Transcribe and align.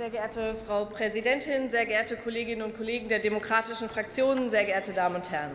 Sehr 0.00 0.08
geehrte 0.08 0.54
Frau 0.66 0.86
Präsidentin, 0.86 1.70
sehr 1.70 1.84
geehrte 1.84 2.16
Kolleginnen 2.16 2.62
und 2.62 2.74
Kollegen 2.74 3.10
der 3.10 3.18
demokratischen 3.18 3.90
Fraktionen, 3.90 4.48
sehr 4.48 4.64
geehrte 4.64 4.94
Damen 4.94 5.16
und 5.16 5.30
Herren! 5.30 5.50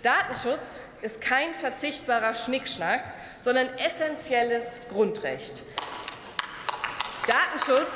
Datenschutz 0.00 0.80
ist 1.02 1.20
kein 1.20 1.52
verzichtbarer 1.52 2.32
Schnickschnack, 2.32 3.02
sondern 3.42 3.68
essentielles 3.76 4.80
Grundrecht. 4.88 5.62
Datenschutz 7.26 7.92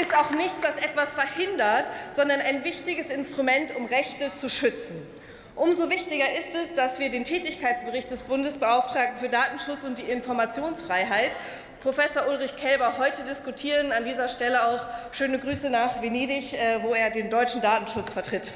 ist 0.00 0.16
auch 0.16 0.32
nichts, 0.32 0.56
das 0.62 0.80
etwas 0.80 1.14
verhindert, 1.14 1.88
sondern 2.10 2.40
ein 2.40 2.64
wichtiges 2.64 3.10
Instrument, 3.10 3.76
um 3.76 3.86
Rechte 3.86 4.32
zu 4.32 4.50
schützen. 4.50 5.00
Umso 5.58 5.90
wichtiger 5.90 6.32
ist 6.38 6.54
es, 6.54 6.72
dass 6.74 7.00
wir 7.00 7.10
den 7.10 7.24
Tätigkeitsbericht 7.24 8.08
des 8.12 8.22
Bundesbeauftragten 8.22 9.18
für 9.18 9.28
Datenschutz 9.28 9.82
und 9.82 9.98
die 9.98 10.04
Informationsfreiheit 10.04 11.32
Professor 11.80 12.28
Ulrich 12.28 12.54
Kelber 12.54 12.96
heute 12.96 13.24
diskutieren. 13.24 13.90
An 13.90 14.04
dieser 14.04 14.28
Stelle 14.28 14.68
auch 14.68 14.86
schöne 15.10 15.40
Grüße 15.40 15.68
nach 15.68 16.00
Venedig, 16.00 16.54
äh, 16.54 16.80
wo 16.84 16.94
er 16.94 17.10
den 17.10 17.28
deutschen 17.28 17.60
Datenschutz 17.60 18.12
vertritt. 18.12 18.52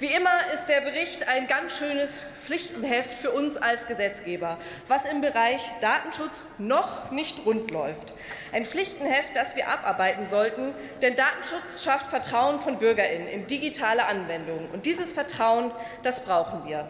Wie 0.00 0.06
immer 0.06 0.52
ist 0.54 0.66
der 0.66 0.80
Bericht 0.80 1.26
ein 1.26 1.48
ganz 1.48 1.76
schönes 1.76 2.20
Pflichtenheft 2.44 3.18
für 3.20 3.32
uns 3.32 3.56
als 3.56 3.88
Gesetzgeber, 3.88 4.56
was 4.86 5.04
im 5.06 5.20
Bereich 5.20 5.68
Datenschutz 5.80 6.44
noch 6.56 7.10
nicht 7.10 7.44
rund 7.44 7.72
läuft. 7.72 8.14
Ein 8.52 8.64
Pflichtenheft, 8.64 9.34
das 9.34 9.56
wir 9.56 9.68
abarbeiten 9.68 10.26
sollten, 10.30 10.72
denn 11.02 11.16
Datenschutz 11.16 11.82
schafft 11.82 12.10
Vertrauen 12.10 12.60
von 12.60 12.78
BürgerInnen 12.78 13.26
in 13.26 13.48
digitale 13.48 14.06
Anwendungen. 14.06 14.70
Und 14.70 14.86
dieses 14.86 15.12
Vertrauen, 15.12 15.72
das 16.04 16.20
brauchen 16.20 16.64
wir. 16.64 16.88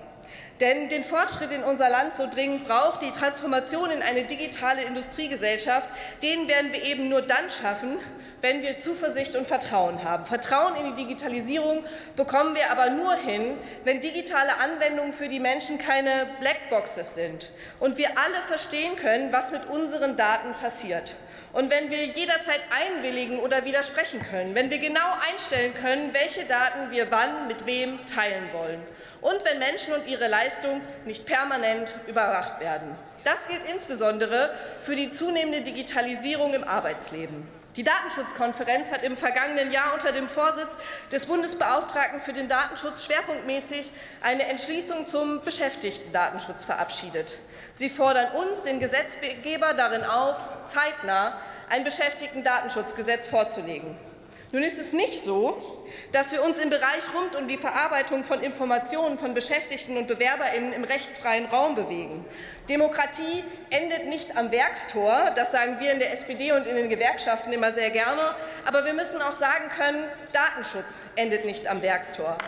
Denn 0.61 0.89
den 0.89 1.05
Fortschritt 1.05 1.53
in 1.53 1.62
unser 1.62 1.89
Land 1.89 2.17
so 2.17 2.27
dringend 2.29 2.67
braucht, 2.67 3.03
die 3.03 3.12
Transformation 3.12 3.91
in 3.91 4.03
eine 4.03 4.25
digitale 4.25 4.83
Industriegesellschaft, 4.83 5.89
den 6.23 6.48
werden 6.48 6.73
wir 6.73 6.83
eben 6.83 7.09
nur 7.09 7.23
dann 7.23 7.48
schaffen, 7.48 7.98
wenn 8.41 8.62
wir 8.62 8.78
Zuversicht 8.78 9.37
und 9.37 9.47
Vertrauen 9.47 10.03
haben. 10.03 10.27
Vertrauen 10.27 10.75
in 10.77 10.95
die 10.95 11.05
Digitalisierung 11.05 11.84
bekommen 12.17 12.55
wir 12.55 12.70
aber 12.70 12.91
nur 12.91 13.15
hin, 13.17 13.56
wenn 13.84 14.00
digitale 14.00 14.56
Anwendungen 14.59 15.12
für 15.12 15.28
die 15.28 15.41
Menschen 15.41 15.78
keine 15.78 16.27
Blackboxes 16.41 17.15
sind 17.15 17.50
und 17.81 17.98
wir 17.98 18.11
alle 18.19 18.43
verstehen 18.47 18.97
können, 18.97 19.33
was 19.33 19.50
mit 19.50 19.67
unseren 19.67 20.17
Daten 20.17 20.55
passiert. 20.55 21.17
Und 21.53 21.70
wenn 21.70 21.91
wir 21.91 22.05
jederzeit 22.05 22.61
einwilligen 22.70 23.41
oder 23.41 23.65
widersprechen 23.65 24.22
können, 24.22 24.55
wenn 24.55 24.70
wir 24.70 24.78
genau 24.78 25.15
einstellen 25.31 25.72
können, 25.75 26.12
welche 26.12 26.45
Daten 26.45 26.91
wir 26.91 27.11
wann 27.11 27.48
mit 27.48 27.67
wem 27.67 28.05
teilen 28.06 28.53
wollen 28.53 28.83
und 29.20 29.45
wenn 29.45 29.59
Menschen 29.59 29.95
und 29.95 30.06
ihre 30.06 30.28
Leistung 30.48 30.80
nicht 31.04 31.27
permanent 31.27 31.92
überwacht 32.06 32.58
werden. 32.58 32.96
Das 33.22 33.48
gilt 33.48 33.68
insbesondere 33.70 34.50
für 34.80 34.96
die 34.96 35.10
zunehmende 35.10 35.60
Digitalisierung 35.60 36.54
im 36.54 36.64
Arbeitsleben. 36.64 37.46
Die 37.77 37.84
Datenschutzkonferenz 37.84 38.91
hat 38.91 39.02
im 39.02 39.14
vergangenen 39.19 39.70
Jahr 39.72 39.92
unter 39.92 40.10
dem 40.10 40.26
Vorsitz 40.26 40.78
des 41.12 41.26
Bundesbeauftragten 41.26 42.20
für 42.20 42.32
den 42.32 42.48
Datenschutz 42.48 43.04
schwerpunktmäßig 43.04 43.92
eine 44.22 44.46
Entschließung 44.46 45.06
zum 45.06 45.42
Beschäftigtendatenschutz 45.44 46.64
verabschiedet. 46.64 47.38
Sie 47.74 47.91
fordern 47.91 48.32
uns, 48.32 48.62
den 48.62 48.80
Gesetzgeber, 48.80 49.74
darin 49.74 50.02
auf, 50.02 50.38
zeitnah 50.66 51.36
ein 51.69 51.84
Beschäftigtendatenschutzgesetz 51.84 53.26
vorzulegen. 53.26 54.08
Nun 54.50 54.62
ist 54.62 54.78
es 54.78 54.94
nicht 54.94 55.22
so, 55.22 55.84
dass 56.12 56.32
wir 56.32 56.42
uns 56.42 56.58
im 56.58 56.70
Bereich 56.70 57.04
rund 57.14 57.36
um 57.36 57.48
die 57.48 57.58
Verarbeitung 57.58 58.24
von 58.24 58.41
Informationen 58.41 59.18
von 59.18 59.34
Beschäftigten 59.34 59.98
und 59.98 60.06
BewerberInnen 60.06 60.72
im 60.72 60.84
rechtsfreien 60.84 61.44
Raum 61.46 61.74
bewegen. 61.74 62.24
Demokratie 62.69 63.44
endet 63.69 64.06
nicht 64.06 64.38
am 64.38 64.50
Werkstor, 64.50 65.32
das 65.34 65.52
sagen 65.52 65.76
wir 65.80 65.92
in 65.92 65.98
der 65.98 66.14
SPD 66.14 66.52
und 66.52 66.66
in 66.66 66.76
den 66.76 66.88
Gewerkschaften 66.88 67.52
immer 67.52 67.72
sehr 67.72 67.91
gerne, 67.91 68.34
aber 68.64 68.86
wir 68.86 68.94
müssen 68.94 69.20
auch 69.20 69.36
sagen 69.36 69.69
können, 69.69 70.04
Datenschutz 70.32 71.02
endet 71.14 71.44
nicht 71.44 71.66
am 71.66 71.82
Werkstor. 71.82 72.38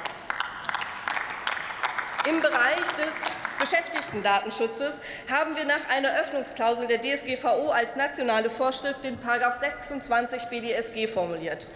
Im 2.26 2.40
Bereich 2.40 2.88
des 2.96 3.30
Beschäftigtendatenschutzes 3.60 5.02
haben 5.30 5.54
wir 5.54 5.66
nach 5.66 5.86
einer 5.90 6.18
Öffnungsklausel 6.18 6.86
der 6.86 7.02
DSGVO 7.02 7.70
als 7.70 7.94
nationale 7.94 8.48
Vorschrift 8.48 9.04
den§ 9.04 9.20
26 9.58 10.44
BDSG 10.46 11.06
formuliert. 11.06 11.66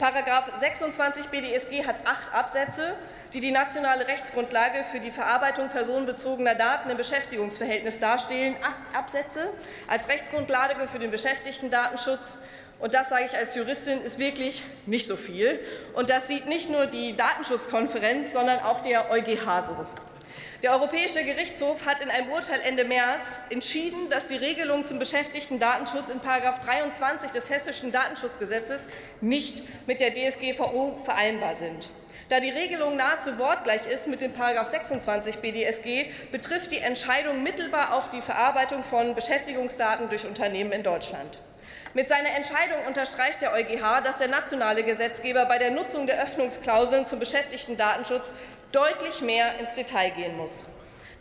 §26 0.60 1.26
BDSG 1.26 1.86
hat 1.86 2.06
acht 2.06 2.32
Absätze, 2.32 2.94
die 3.34 3.40
die 3.40 3.50
nationale 3.50 4.08
Rechtsgrundlage 4.08 4.84
für 4.90 4.98
die 4.98 5.10
Verarbeitung 5.10 5.68
personenbezogener 5.68 6.54
Daten 6.54 6.88
im 6.88 6.96
Beschäftigungsverhältnis 6.96 7.98
darstellen. 7.98 8.56
Acht 8.62 8.96
Absätze 8.96 9.50
als 9.88 10.08
Rechtsgrundlage 10.08 10.88
für 10.88 10.98
den 10.98 11.10
Beschäftigtendatenschutz. 11.10 12.38
Und 12.78 12.94
das 12.94 13.10
sage 13.10 13.26
ich 13.26 13.36
als 13.36 13.54
Juristin, 13.54 14.00
ist 14.00 14.18
wirklich 14.18 14.64
nicht 14.86 15.06
so 15.06 15.16
viel. 15.16 15.60
Und 15.92 16.08
das 16.08 16.28
sieht 16.28 16.46
nicht 16.46 16.70
nur 16.70 16.86
die 16.86 17.14
Datenschutzkonferenz, 17.14 18.32
sondern 18.32 18.60
auch 18.60 18.80
der 18.80 19.10
EuGH 19.10 19.66
so. 19.66 19.86
Der 20.62 20.72
Europäische 20.72 21.22
Gerichtshof 21.22 21.86
hat 21.86 22.00
in 22.00 22.10
einem 22.10 22.30
Urteil 22.30 22.60
Ende 22.60 22.84
März 22.84 23.38
entschieden, 23.50 24.10
dass 24.10 24.26
die 24.26 24.36
Regelungen 24.36 24.86
zum 24.86 24.98
Beschäftigtendatenschutz 24.98 26.08
in§ 26.08 26.20
23 26.64 27.30
des 27.30 27.50
Hessischen 27.50 27.92
Datenschutzgesetzes 27.92 28.88
nicht 29.20 29.62
mit 29.86 30.00
der 30.00 30.12
DSGVO 30.12 30.98
vereinbar 31.04 31.56
sind. 31.56 31.88
Da 32.28 32.40
die 32.40 32.50
Regelung 32.50 32.96
nahezu 32.96 33.38
wortgleich 33.38 33.86
ist 33.86 34.08
mit 34.08 34.20
dem§ 34.20 34.32
26 34.70 35.36
BDSG, 35.36 36.06
betrifft 36.32 36.72
die 36.72 36.78
Entscheidung 36.78 37.42
mittelbar 37.42 37.94
auch 37.94 38.08
die 38.08 38.20
Verarbeitung 38.20 38.82
von 38.82 39.14
Beschäftigungsdaten 39.14 40.08
durch 40.08 40.26
Unternehmen 40.26 40.72
in 40.72 40.82
Deutschland. 40.82 41.38
Mit 41.94 42.08
seiner 42.08 42.30
Entscheidung 42.36 42.84
unterstreicht 42.86 43.40
der 43.40 43.52
EuGH, 43.52 44.02
dass 44.04 44.18
der 44.18 44.28
nationale 44.28 44.84
Gesetzgeber 44.84 45.46
bei 45.46 45.58
der 45.58 45.70
Nutzung 45.70 46.06
der 46.06 46.22
Öffnungsklauseln 46.22 47.06
zum 47.06 47.18
Beschäftigtendatenschutz 47.18 48.34
deutlich 48.72 49.22
mehr 49.22 49.58
ins 49.58 49.74
Detail 49.74 50.10
gehen 50.10 50.36
muss. 50.36 50.64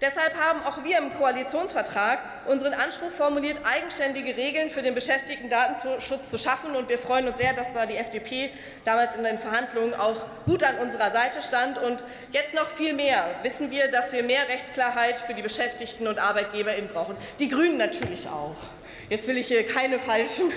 Deshalb 0.06 0.40
haben 0.40 0.62
auch 0.62 0.84
wir 0.84 1.00
im 1.00 1.12
Koalitionsvertrag 1.16 2.20
unseren 2.46 2.76
Anspruch 2.76 3.10
formuliert, 3.10 3.58
eigenständige 3.64 4.38
Regeln 4.38 4.70
für 4.70 4.84
den 4.84 4.94
Beschäftigtendatenschutz 4.94 6.30
zu 6.30 6.38
schaffen. 6.38 6.76
Und 6.76 6.90
wir 6.90 7.00
freuen 7.00 7.28
uns 7.28 7.40
sehr, 7.40 7.54
dass 7.54 7.72
da 7.72 7.88
die 7.88 7.96
FDP 7.96 8.52
damals 8.84 9.16
in 9.16 9.24
den 9.24 9.40
Verhandlungen 9.40 9.96
auch 9.96 10.28
gut 10.46 10.64
an 10.64 10.78
unserer 10.78 11.10
Seite 11.10 11.42
stand. 11.42 11.80
Und 11.80 12.04
jetzt 12.32 12.54
noch 12.54 12.70
viel 12.70 12.94
mehr 12.94 13.26
wissen 13.42 13.72
wir, 13.72 13.90
dass 13.90 14.14
wir 14.14 14.22
mehr 14.22 14.48
Rechtsklarheit 14.48 15.18
für 15.18 15.34
die 15.34 15.42
Beschäftigten 15.42 16.06
und 16.06 16.20
ArbeitgeberInnen 16.20 16.92
brauchen. 16.92 17.18
Die 17.40 17.50
Grünen 17.50 17.78
natürlich 17.78 18.28
auch. 18.28 18.58
Jetzt 19.10 19.28
will 19.28 19.40
ich 19.40 19.48
hier 19.48 19.66
keine 19.66 19.98
falschen. 19.98 20.52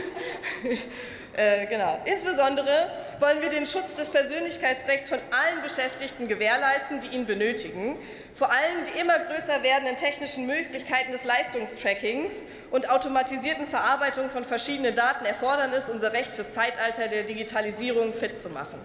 Äh, 1.39 1.67
genau. 1.67 2.01
Insbesondere 2.05 2.91
wollen 3.21 3.41
wir 3.41 3.49
den 3.49 3.65
Schutz 3.65 3.95
des 3.95 4.11
Persönlichkeitsrechts 4.11 5.09
von 5.09 5.19
allen 5.31 5.63
Beschäftigten 5.63 6.27
gewährleisten, 6.27 6.99
die 6.99 7.07
ihn 7.09 7.27
benötigen. 7.27 7.97
Vor 8.35 8.51
allem 8.51 8.85
die 8.85 8.99
immer 8.99 9.17
größer 9.21 9.63
werdenden 9.63 9.97
technischen 9.97 10.47
Möglichkeiten 10.47 11.13
des 11.13 11.23
Leistungstrackings 11.23 12.43
und 12.73 12.91
automatisierten 12.91 13.69
Verarbeitung 13.69 14.31
von 14.31 14.45
verschiedenen 14.45 14.97
Daten 14.97 15.25
erfordern 15.25 15.73
es, 15.73 15.89
unser 15.89 16.13
Recht 16.13 16.35
fürs 16.35 16.53
Zeitalter 16.53 17.07
der 17.07 17.23
Digitalisierung 17.23 18.13
fit 18.13 18.37
zu 18.37 18.49
machen. 18.49 18.81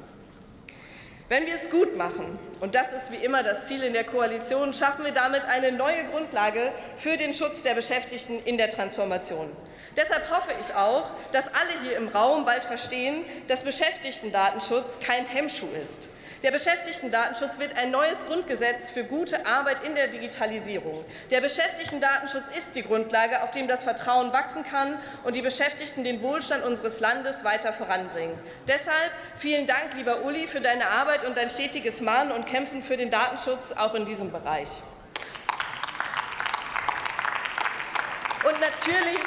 Wenn 1.30 1.48
wir 1.48 1.56
es 1.56 1.72
gut 1.72 1.98
machen, 1.98 2.38
und 2.64 2.76
das 2.76 2.94
ist 2.94 3.12
wie 3.12 3.18
immer 3.18 3.44
das 3.44 3.66
Ziel 3.66 3.84
in 3.84 3.92
der 3.92 4.06
Koalition, 4.06 4.74
schaffen 4.74 5.04
wir 5.04 5.12
damit 5.12 5.46
eine 5.46 5.74
neue 5.74 6.06
Grundlage 6.06 6.72
für 6.96 7.18
den 7.18 7.34
Schutz 7.34 7.62
der 7.62 7.74
Beschäftigten 7.74 8.42
in 8.46 8.58
der 8.58 8.70
Transformation. 8.70 9.52
Deshalb 9.98 10.32
hoffe 10.32 10.54
ich 10.62 10.74
auch, 10.74 11.12
dass 11.34 11.44
alle 11.48 11.84
hier 11.84 11.98
im 11.98 12.08
Raum 12.08 12.46
bald 12.46 12.64
verstehen, 12.64 13.26
dass 13.50 13.64
Beschäftigtendatenschutz 13.64 15.00
kein 15.06 15.26
Hemmschuh 15.26 15.68
ist. 15.84 16.08
Der 16.44 16.52
Beschäftigtendatenschutz 16.52 17.58
wird 17.58 17.78
ein 17.78 17.90
neues 17.90 18.26
Grundgesetz 18.26 18.90
für 18.90 19.06
gute 19.06 19.46
Arbeit 19.46 19.82
in 19.86 19.96
der 19.96 20.08
Digitalisierung. 20.08 21.06
Der 21.32 21.40
Beschäftigtendatenschutz 21.40 22.48
ist 22.58 22.76
die 22.76 22.84
Grundlage, 22.84 23.44
auf 23.44 23.52
dem 23.52 23.70
das 23.70 23.84
Vertrauen 23.84 24.34
wachsen 24.34 24.66
kann 24.66 25.00
und 25.24 25.38
die 25.38 25.42
Beschäftigten 25.42 26.04
den 26.04 26.22
Wohlstand 26.22 26.66
unseres 26.66 27.00
Landes 27.00 27.46
weiter 27.46 27.72
voranbringen. 27.72 28.38
Deshalb 28.68 29.12
vielen 29.38 29.68
Dank, 29.68 29.94
lieber 29.96 30.26
Uli, 30.26 30.48
für 30.48 30.60
deine 30.60 30.90
Arbeit 30.90 31.24
und 31.24 31.38
dein 31.38 31.50
stetiges 31.50 32.02
Mahnen 32.02 32.34
und 32.34 32.46
Kämpfen 32.54 32.84
für 32.84 32.96
den 32.96 33.10
Datenschutz 33.10 33.72
auch 33.72 33.96
in 33.96 34.06
diesem 34.06 34.32
Bereich. 34.32 34.70
Und 38.48 38.60
natürlich 38.60 39.26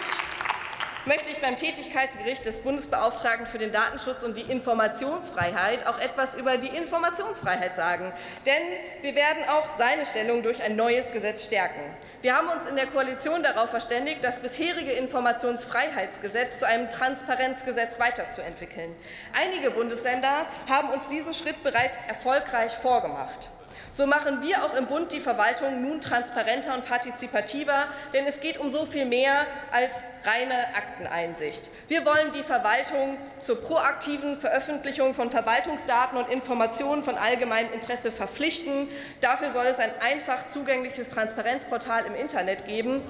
möchte 1.07 1.31
ich 1.31 1.41
beim 1.41 1.57
Tätigkeitsbericht 1.57 2.45
des 2.45 2.61
Bundesbeauftragten 2.61 3.47
für 3.47 3.59
den 3.59 3.73
Datenschutz 3.73 4.23
und 4.23 4.37
die 4.37 4.43
Informationsfreiheit 4.43 5.87
auch 5.87 5.99
etwas 5.99 6.35
über 6.35 6.57
die 6.57 6.69
Informationsfreiheit 6.69 7.77
sagen. 7.77 8.13
Denn 8.45 8.63
wir 9.03 9.15
werden 9.15 9.45
auch 9.49 9.67
seine 9.79 10.05
Stellung 10.05 10.43
durch 10.43 10.63
ein 10.63 10.77
neues 10.77 11.13
Gesetz 11.13 11.45
stärken. 11.45 11.81
Wir 12.23 12.37
haben 12.37 12.49
uns 12.49 12.67
in 12.67 12.77
der 12.77 12.87
Koalition 12.87 13.43
darauf 13.43 13.71
verständigt, 13.71 14.25
das 14.25 14.41
bisherige 14.41 14.93
Informationsfreiheitsgesetz 14.93 16.59
zu 16.59 16.67
einem 16.67 16.91
Transparenzgesetz 16.91 18.01
weiterzuentwickeln. 18.01 18.95
Einige 19.33 19.71
Bundesländer 19.71 20.47
haben 20.69 20.91
uns 20.91 21.07
diesen 21.09 21.35
Schritt 21.35 21.63
bereits 21.63 21.97
erfolgreich 22.09 22.73
vorgemacht. 22.73 23.51
So 23.93 24.07
machen 24.07 24.43
wir 24.43 24.65
auch 24.65 24.75
im 24.75 24.87
Bund 24.87 25.13
die 25.13 25.21
Verwaltung 25.21 25.83
nun 25.83 26.01
transparenter 26.01 26.75
und 26.75 26.85
partizipativer, 26.85 27.87
denn 28.13 28.27
es 28.27 28.41
geht 28.41 28.59
um 28.59 28.71
so 28.71 28.85
viel 28.85 29.07
mehr 29.07 29.47
als 29.73 30.03
reine 30.25 30.75
Akteneinsicht. 30.75 31.71
Wir 31.89 32.05
wollen 32.05 32.33
die 32.35 32.43
Verwaltung 32.43 33.19
zur 33.41 33.61
proaktiven 33.61 34.39
Veröffentlichung 34.39 35.15
von 35.15 35.31
Verwaltungsdaten 35.31 36.19
und 36.19 36.29
Informationen 36.31 37.05
von 37.05 37.17
allgemeinem 37.17 37.73
Interesse 37.73 38.11
verpflichten. 38.11 38.89
Dafür 39.21 39.51
soll 39.51 39.67
es 39.67 39.79
ein 39.79 39.93
einfach 40.01 40.47
zugängliches 40.47 41.09
Transparenzportal 41.09 42.05
im 42.07 42.15
Internet 42.15 42.67
geben. 42.67 43.03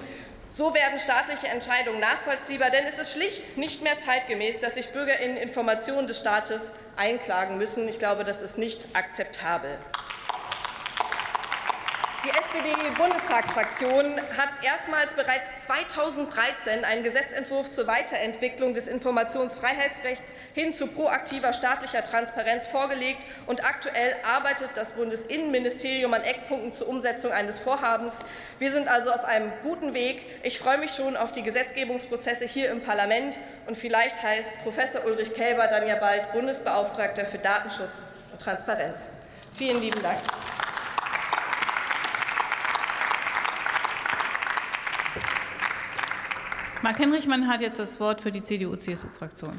So 0.50 0.74
werden 0.74 0.98
staatliche 0.98 1.48
Entscheidungen 1.48 2.00
nachvollziehbar, 2.00 2.70
denn 2.70 2.86
es 2.86 2.98
ist 2.98 3.12
schlicht 3.12 3.58
nicht 3.58 3.82
mehr 3.82 3.98
zeitgemäß, 3.98 4.60
dass 4.60 4.74
sich 4.74 4.90
BürgerInnen 4.90 5.36
Informationen 5.36 6.06
des 6.06 6.18
Staates 6.18 6.72
einklagen 6.96 7.58
müssen. 7.58 7.86
Ich 7.88 7.98
glaube, 7.98 8.24
das 8.24 8.40
ist 8.40 8.56
nicht 8.56 8.86
akzeptabel. 8.94 9.76
Die 12.26 12.32
SPD-Bundestagsfraktion 12.32 14.20
hat 14.36 14.48
erstmals 14.64 15.14
bereits 15.14 15.62
2013 15.62 16.84
einen 16.84 17.04
Gesetzentwurf 17.04 17.70
zur 17.70 17.86
Weiterentwicklung 17.86 18.74
des 18.74 18.88
Informationsfreiheitsrechts 18.88 20.32
hin 20.52 20.72
zu 20.72 20.88
proaktiver 20.88 21.52
staatlicher 21.52 22.02
Transparenz 22.02 22.66
vorgelegt. 22.66 23.20
Und 23.46 23.64
aktuell 23.64 24.16
arbeitet 24.28 24.70
das 24.74 24.94
Bundesinnenministerium 24.94 26.12
an 26.14 26.22
Eckpunkten 26.22 26.72
zur 26.72 26.88
Umsetzung 26.88 27.30
eines 27.30 27.60
Vorhabens. 27.60 28.18
Wir 28.58 28.72
sind 28.72 28.88
also 28.88 29.12
auf 29.12 29.24
einem 29.24 29.52
guten 29.62 29.94
Weg. 29.94 30.20
Ich 30.42 30.58
freue 30.58 30.78
mich 30.78 30.90
schon 30.90 31.16
auf 31.16 31.30
die 31.30 31.44
Gesetzgebungsprozesse 31.44 32.46
hier 32.46 32.72
im 32.72 32.80
Parlament. 32.80 33.38
Und 33.68 33.76
vielleicht 33.76 34.20
heißt 34.20 34.50
Professor 34.64 35.04
Ulrich 35.04 35.32
Kelber 35.32 35.68
dann 35.68 35.86
ja 35.86 35.94
bald 35.94 36.32
Bundesbeauftragter 36.32 37.24
für 37.24 37.38
Datenschutz 37.38 38.08
und 38.32 38.42
Transparenz. 38.42 39.06
Vielen 39.54 39.80
lieben 39.80 40.02
Dank. 40.02 40.18
Marc 46.86 47.00
Henrichmann 47.00 47.48
hat 47.48 47.62
jetzt 47.62 47.80
das 47.80 47.98
Wort 47.98 48.20
für 48.20 48.30
die 48.30 48.44
CDU-CSU-Fraktion. 48.44 49.50